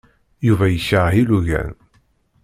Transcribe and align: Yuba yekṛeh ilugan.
Yuba 0.47 0.65
yekṛeh 0.69 1.15
ilugan. 1.21 1.71